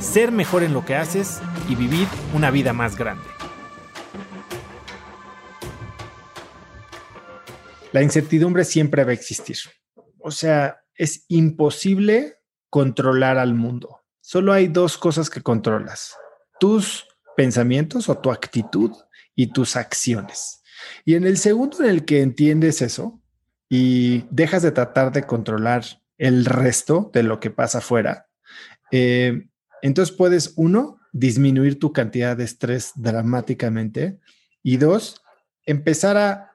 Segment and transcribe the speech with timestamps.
[0.00, 3.24] ser mejor en lo que haces y vivir una vida más grande.
[7.92, 9.56] La incertidumbre siempre va a existir.
[10.18, 12.36] O sea, es imposible
[12.70, 14.00] controlar al mundo.
[14.20, 16.14] Solo hay dos cosas que controlas.
[16.60, 17.06] Tus
[17.36, 18.92] pensamientos o tu actitud
[19.34, 20.62] y tus acciones.
[21.04, 23.22] Y en el segundo en el que entiendes eso
[23.68, 25.84] y dejas de tratar de controlar
[26.18, 28.26] el resto de lo que pasa afuera,
[28.90, 29.48] eh,
[29.82, 34.18] entonces puedes, uno, disminuir tu cantidad de estrés dramáticamente
[34.62, 35.22] y dos,
[35.66, 36.48] empezar a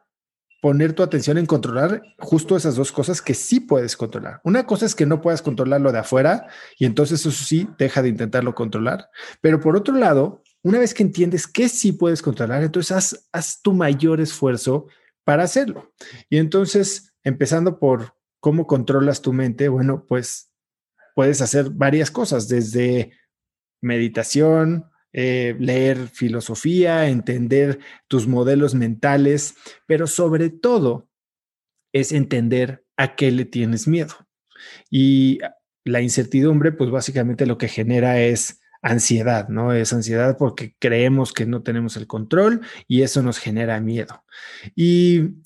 [0.61, 4.39] poner tu atención en controlar justo esas dos cosas que sí puedes controlar.
[4.45, 6.47] Una cosa es que no puedas controlar lo de afuera
[6.79, 9.09] y entonces eso sí, deja de intentarlo controlar.
[9.41, 13.61] Pero por otro lado, una vez que entiendes que sí puedes controlar, entonces haz, haz
[13.61, 14.87] tu mayor esfuerzo
[15.25, 15.91] para hacerlo.
[16.29, 20.52] Y entonces, empezando por cómo controlas tu mente, bueno, pues
[21.13, 23.11] puedes hacer varias cosas, desde
[23.81, 31.07] meditación, eh, leer filosofía, entender tus modelos mentales, pero sobre todo
[31.93, 34.15] es entender a qué le tienes miedo.
[34.89, 35.39] Y
[35.85, 39.73] la incertidumbre, pues básicamente lo que genera es ansiedad, ¿no?
[39.73, 44.23] Es ansiedad porque creemos que no tenemos el control y eso nos genera miedo.
[44.75, 45.43] Y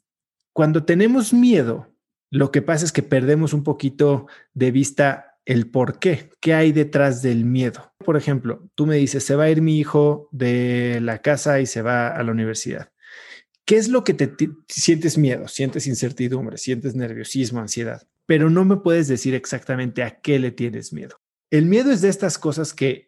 [0.53, 1.93] cuando tenemos miedo,
[2.31, 6.73] lo que pasa es que perdemos un poquito de vista el por qué, qué hay
[6.73, 7.94] detrás del miedo.
[8.00, 11.66] Por ejemplo, tú me dices, se va a ir mi hijo de la casa y
[11.66, 12.92] se va a la universidad.
[13.63, 14.30] ¿Qué es lo que te,
[14.68, 15.47] sientes miedo?
[15.47, 20.91] Sientes incertidumbre, sientes nerviosismo, ansiedad, pero no me puedes decir exactamente a qué le tienes
[20.91, 21.22] miedo.
[21.50, 23.07] El miedo es de estas cosas que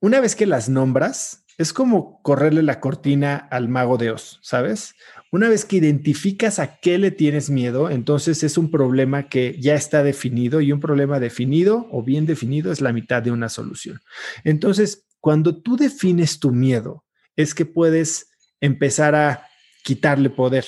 [0.00, 4.94] una vez que las nombras, es como correrle la cortina al mago de Oz, ¿sabes?
[5.30, 9.74] Una vez que identificas a qué le tienes miedo, entonces es un problema que ya
[9.74, 14.00] está definido y un problema definido o bien definido es la mitad de una solución.
[14.42, 17.04] Entonces, cuando tú defines tu miedo,
[17.36, 18.30] es que puedes
[18.62, 19.46] empezar a
[19.84, 20.64] quitarle poder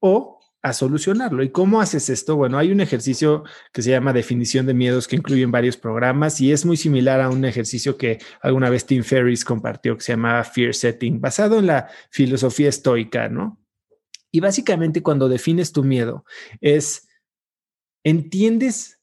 [0.00, 0.33] o
[0.64, 1.42] a solucionarlo.
[1.42, 2.36] ¿Y cómo haces esto?
[2.36, 6.52] Bueno, hay un ejercicio que se llama definición de miedos que incluye varios programas y
[6.52, 10.42] es muy similar a un ejercicio que alguna vez Tim Ferriss compartió que se llamaba
[10.42, 13.60] Fear Setting, basado en la filosofía estoica, ¿no?
[14.32, 16.24] Y básicamente cuando defines tu miedo
[16.62, 17.08] es,
[18.02, 19.02] entiendes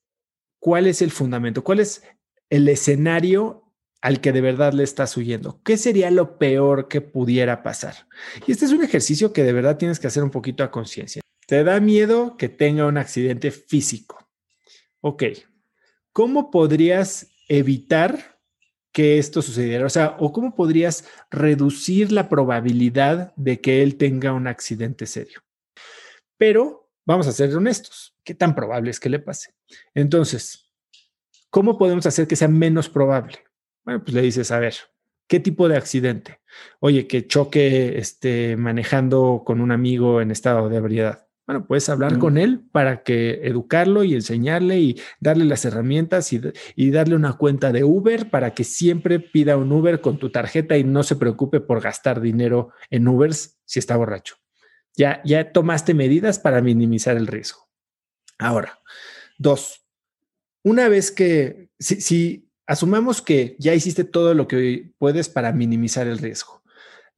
[0.60, 2.04] cuál es el fundamento, cuál es
[2.50, 5.62] el escenario al que de verdad le estás huyendo.
[5.64, 8.08] ¿Qué sería lo peor que pudiera pasar?
[8.48, 11.22] Y este es un ejercicio que de verdad tienes que hacer un poquito a conciencia.
[11.52, 14.26] Te da miedo que tenga un accidente físico.
[15.02, 15.24] Ok,
[16.14, 18.40] ¿cómo podrías evitar
[18.94, 19.86] que esto sucediera?
[19.86, 25.42] O sea, ¿o cómo podrías reducir la probabilidad de que él tenga un accidente serio?
[26.38, 29.54] Pero vamos a ser honestos, ¿qué tan probable es que le pase?
[29.94, 30.72] Entonces,
[31.50, 33.40] ¿cómo podemos hacer que sea menos probable?
[33.84, 34.76] Bueno, pues le dices, a ver,
[35.28, 36.40] ¿qué tipo de accidente?
[36.80, 41.28] Oye, que choque este, manejando con un amigo en estado de ebriedad.
[41.48, 46.92] Bueno, puedes hablar con él para que educarlo y enseñarle y darle las herramientas y,
[46.92, 50.84] darle una cuenta de Uber para que siempre pida un Uber con tu tarjeta y
[50.84, 54.36] no se preocupe por gastar dinero en Ubers si está borracho.
[54.96, 57.70] Ya, ya tomaste medidas para minimizar el riesgo.
[58.38, 58.80] Ahora,
[59.38, 59.86] dos,
[60.64, 66.08] una vez que, si, si asumamos que ya hiciste todo lo que puedes para minimizar
[66.08, 66.62] el riesgo,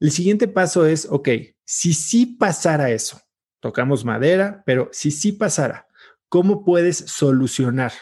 [0.00, 1.28] el siguiente paso es, ok,
[1.64, 3.23] si sí pasara eso,
[3.64, 5.86] tocamos madera, pero si sí pasara,
[6.28, 7.92] ¿cómo puedes solucionar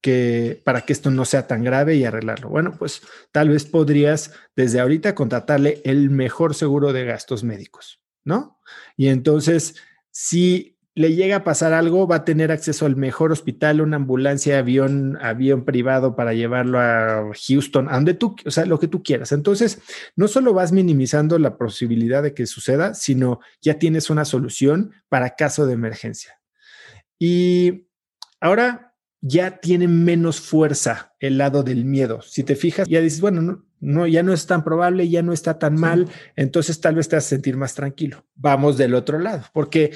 [0.00, 2.48] que para que esto no sea tan grave y arreglarlo?
[2.48, 8.60] Bueno, pues tal vez podrías desde ahorita contratarle el mejor seguro de gastos médicos, ¿no?
[8.96, 9.74] Y entonces,
[10.12, 14.58] si le llega a pasar algo, va a tener acceso al mejor hospital, una ambulancia,
[14.58, 19.02] avión, avión privado para llevarlo a Houston, a donde tú, o sea, lo que tú
[19.02, 19.32] quieras.
[19.32, 19.80] Entonces,
[20.16, 25.34] no solo vas minimizando la posibilidad de que suceda, sino ya tienes una solución para
[25.34, 26.38] caso de emergencia.
[27.18, 27.86] Y
[28.40, 32.20] ahora ya tiene menos fuerza el lado del miedo.
[32.22, 35.32] Si te fijas, ya dices, bueno, no, no, ya no es tan probable, ya no
[35.32, 38.26] está tan mal, entonces tal vez te vas a sentir más tranquilo.
[38.34, 39.92] Vamos del otro lado, porque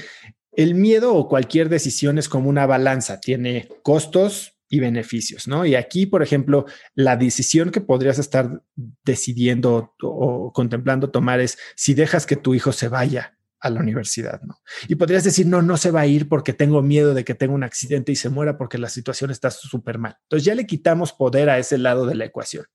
[0.56, 5.64] el miedo o cualquier decisión es como una balanza, tiene costos y beneficios, ¿no?
[5.64, 6.64] Y aquí, por ejemplo,
[6.94, 8.62] la decisión que podrías estar
[9.04, 14.40] decidiendo o, contemplando tomar es si dejas que tu hijo se vaya a la universidad,
[14.42, 14.58] ¿no?
[14.88, 17.54] Y podrías decir, no, no se va a ir porque tengo miedo de que tenga
[17.54, 20.16] un accidente y se muera porque la situación está súper mal.
[20.22, 22.66] Entonces ya le quitamos poder a ese lado de la ecuación.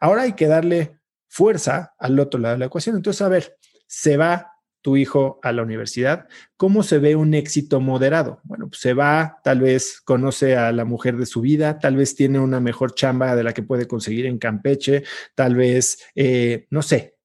[0.00, 0.98] Ahora hay que darle
[1.28, 2.96] fuerza al otro lado de la ecuación.
[2.96, 3.56] Entonces, a ver,
[3.86, 4.55] se va
[4.86, 8.38] tu hijo a la universidad, ¿cómo se ve un éxito moderado?
[8.44, 12.14] Bueno, pues se va, tal vez conoce a la mujer de su vida, tal vez
[12.14, 15.02] tiene una mejor chamba de la que puede conseguir en Campeche,
[15.34, 17.16] tal vez, eh, no sé,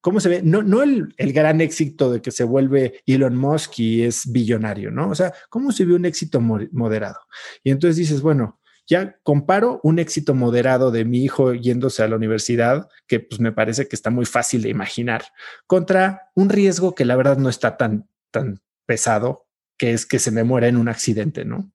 [0.00, 0.42] ¿cómo se ve?
[0.44, 4.92] No, no el, el, gran éxito de que se vuelve Elon Musk y es billonario,
[4.92, 5.10] ¿no?
[5.10, 7.18] O sea, ¿cómo se ve un éxito moderado?
[7.64, 12.16] Y entonces dices, bueno, ya comparo un éxito moderado de mi hijo yéndose a la
[12.16, 15.24] universidad, que pues me parece que está muy fácil de imaginar,
[15.66, 19.46] contra un riesgo que la verdad no está tan, tan pesado,
[19.76, 21.70] que es que se me muera en un accidente, ¿no?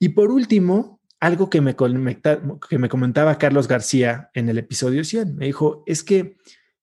[0.00, 5.36] Y por último, algo que me, que me comentaba Carlos García en el episodio 100,
[5.36, 6.36] me dijo, es que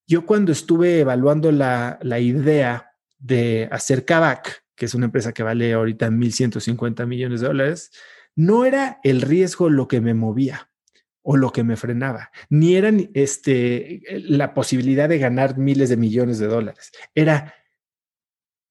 [0.06, 5.42] yo cuando estuve evaluando la, la idea de hacer Kavak, que es una empresa que
[5.42, 7.90] vale ahorita 1.150 millones de dólares,
[8.36, 10.70] no era el riesgo lo que me movía
[11.22, 16.38] o lo que me frenaba, ni era este, la posibilidad de ganar miles de millones
[16.38, 16.92] de dólares.
[17.14, 17.54] Era,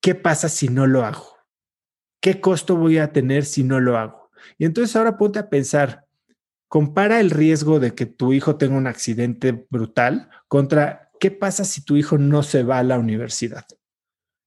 [0.02, 1.38] ¿qué pasa si no lo hago?
[2.22, 4.30] ¿Qué costo voy a tener si no lo hago?
[4.58, 6.06] Y entonces ahora ponte a pensar,
[6.68, 11.84] compara el riesgo de que tu hijo tenga un accidente brutal contra qué pasa si
[11.84, 13.66] tu hijo no se va a la universidad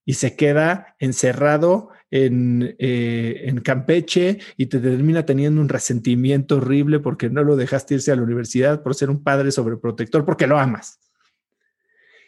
[0.04, 7.30] y se queda encerrado eh, en, Campeche y te termina teniendo un resentimiento horrible porque
[7.30, 11.00] no lo dejaste irse a la universidad por ser un padre sobreprotector, porque lo amas.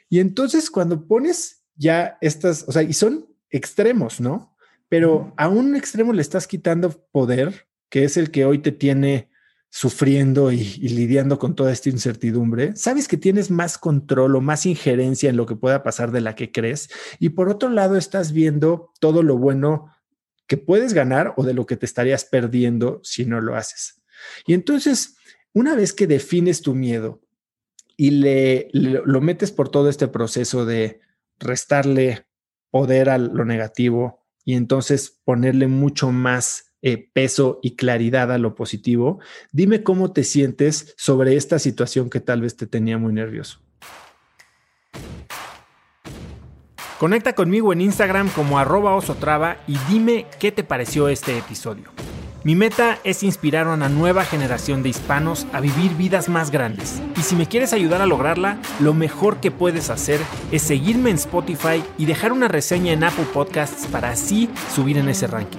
[0.09, 4.57] Y entonces cuando pones ya estas, o sea, y son extremos, ¿no?
[4.89, 9.31] Pero a un extremo le estás quitando poder, que es el que hoy te tiene
[9.71, 15.31] sufriendo y, lidiando con toda esta incertidumbre, sabes que tienes más control o más injerencia
[15.31, 16.89] en lo que pueda pasar de la que crees.
[17.19, 19.93] Y por otro lado, estás viendo todo lo bueno
[20.47, 24.03] que puedes ganar o de lo que te estarías perdiendo si no lo haces.
[24.47, 25.17] Y entonces,
[25.53, 27.21] una vez que defines tu miedo
[27.97, 31.01] y le, lo metes por todo este proceso de
[31.39, 32.27] restarle
[32.71, 38.55] poder a lo negativo y entonces ponerle mucho más eh, peso y claridad a lo
[38.55, 39.21] positivo.
[39.53, 43.61] Dime cómo te sientes sobre esta situación que tal vez te tenía muy nervioso.
[46.99, 51.85] Conecta conmigo en Instagram como arroba osotrava y dime qué te pareció este episodio.
[52.45, 57.01] Mi meta es inspirar a una nueva generación de hispanos a vivir vidas más grandes.
[57.17, 60.21] Y si me quieres ayudar a lograrla, lo mejor que puedes hacer
[60.51, 65.09] es seguirme en Spotify y dejar una reseña en Apple Podcasts para así subir en
[65.09, 65.59] ese ranking.